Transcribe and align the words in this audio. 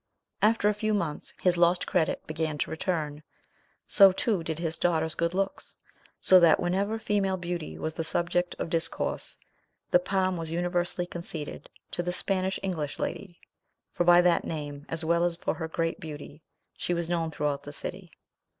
After 0.41 0.67
a 0.67 0.73
few 0.73 0.95
months 0.95 1.31
his 1.39 1.57
lost 1.57 1.85
credit 1.85 2.25
began 2.25 2.57
to 2.57 2.71
return; 2.71 3.21
so, 3.85 4.11
too, 4.11 4.41
did 4.43 4.57
his 4.57 4.79
daughter's 4.79 5.13
good 5.13 5.35
looks, 5.35 5.77
so 6.19 6.39
that, 6.39 6.59
whenever 6.59 6.97
female 6.97 7.37
beauty 7.37 7.77
was 7.77 7.93
the 7.93 8.03
subject 8.03 8.55
of 8.57 8.71
discourse, 8.71 9.37
the 9.91 9.99
palm 9.99 10.37
was 10.37 10.51
universally 10.51 11.05
conceded 11.05 11.69
to 11.91 12.01
the 12.01 12.11
Spanish 12.11 12.59
English 12.63 12.97
lady; 12.97 13.39
for 13.91 14.03
by 14.03 14.21
that 14.21 14.43
name, 14.43 14.87
as 14.89 15.05
well 15.05 15.23
as 15.23 15.35
for 15.35 15.53
her 15.53 15.67
great 15.67 15.99
beauty, 15.99 16.41
she 16.75 16.95
was 16.95 17.07
known 17.07 17.29
throughout 17.29 17.61
the 17.61 17.71
city. 17.71 18.09